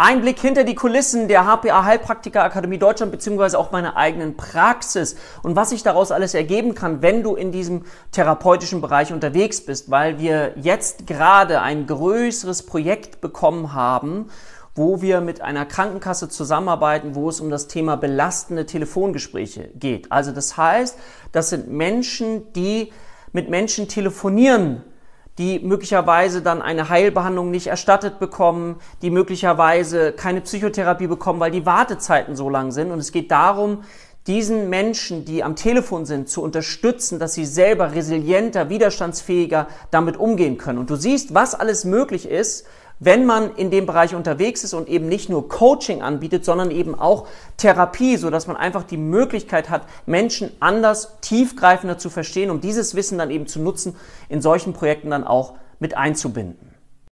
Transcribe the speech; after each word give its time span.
Ein 0.00 0.20
Blick 0.20 0.38
hinter 0.38 0.62
die 0.62 0.76
Kulissen 0.76 1.26
der 1.26 1.44
HPA 1.44 1.84
Heilpraktiker 1.84 2.44
Akademie 2.44 2.78
Deutschland 2.78 3.10
beziehungsweise 3.10 3.58
auch 3.58 3.72
meiner 3.72 3.96
eigenen 3.96 4.36
Praxis 4.36 5.16
und 5.42 5.56
was 5.56 5.70
sich 5.70 5.82
daraus 5.82 6.12
alles 6.12 6.34
ergeben 6.34 6.76
kann, 6.76 7.02
wenn 7.02 7.24
du 7.24 7.34
in 7.34 7.50
diesem 7.50 7.82
therapeutischen 8.12 8.80
Bereich 8.80 9.12
unterwegs 9.12 9.60
bist, 9.60 9.90
weil 9.90 10.20
wir 10.20 10.52
jetzt 10.54 11.08
gerade 11.08 11.62
ein 11.62 11.88
größeres 11.88 12.64
Projekt 12.64 13.20
bekommen 13.20 13.74
haben, 13.74 14.30
wo 14.76 15.02
wir 15.02 15.20
mit 15.20 15.40
einer 15.40 15.66
Krankenkasse 15.66 16.28
zusammenarbeiten, 16.28 17.16
wo 17.16 17.28
es 17.28 17.40
um 17.40 17.50
das 17.50 17.66
Thema 17.66 17.96
belastende 17.96 18.66
Telefongespräche 18.66 19.68
geht. 19.74 20.12
Also 20.12 20.30
das 20.30 20.56
heißt, 20.56 20.96
das 21.32 21.50
sind 21.50 21.72
Menschen, 21.72 22.52
die 22.52 22.92
mit 23.32 23.50
Menschen 23.50 23.88
telefonieren 23.88 24.84
die 25.38 25.60
möglicherweise 25.60 26.42
dann 26.42 26.60
eine 26.60 26.88
Heilbehandlung 26.88 27.50
nicht 27.50 27.68
erstattet 27.68 28.18
bekommen, 28.18 28.76
die 29.02 29.10
möglicherweise 29.10 30.12
keine 30.12 30.40
Psychotherapie 30.40 31.06
bekommen, 31.06 31.38
weil 31.38 31.52
die 31.52 31.64
Wartezeiten 31.64 32.34
so 32.36 32.50
lang 32.50 32.72
sind. 32.72 32.90
Und 32.90 32.98
es 32.98 33.12
geht 33.12 33.30
darum, 33.30 33.84
diesen 34.26 34.68
Menschen, 34.68 35.24
die 35.24 35.42
am 35.42 35.56
Telefon 35.56 36.04
sind, 36.04 36.28
zu 36.28 36.42
unterstützen, 36.42 37.18
dass 37.18 37.34
sie 37.34 37.46
selber 37.46 37.94
resilienter, 37.94 38.68
widerstandsfähiger 38.68 39.68
damit 39.90 40.18
umgehen 40.18 40.58
können. 40.58 40.78
Und 40.78 40.90
du 40.90 40.96
siehst, 40.96 41.34
was 41.34 41.54
alles 41.54 41.84
möglich 41.84 42.28
ist, 42.28 42.66
wenn 43.00 43.26
man 43.26 43.54
in 43.54 43.70
dem 43.70 43.86
Bereich 43.86 44.14
unterwegs 44.14 44.64
ist 44.64 44.74
und 44.74 44.88
eben 44.88 45.08
nicht 45.08 45.28
nur 45.28 45.48
Coaching 45.48 46.02
anbietet, 46.02 46.44
sondern 46.44 46.70
eben 46.70 46.94
auch 46.94 47.26
Therapie, 47.56 48.16
so 48.16 48.30
dass 48.30 48.46
man 48.46 48.56
einfach 48.56 48.82
die 48.82 48.96
Möglichkeit 48.96 49.70
hat, 49.70 49.82
Menschen 50.06 50.50
anders, 50.60 51.16
tiefgreifender 51.20 51.98
zu 51.98 52.10
verstehen, 52.10 52.50
um 52.50 52.60
dieses 52.60 52.94
Wissen 52.94 53.18
dann 53.18 53.30
eben 53.30 53.46
zu 53.46 53.60
nutzen, 53.60 53.94
in 54.28 54.42
solchen 54.42 54.72
Projekten 54.72 55.10
dann 55.10 55.24
auch 55.24 55.54
mit 55.78 55.96
einzubinden. 55.96 56.77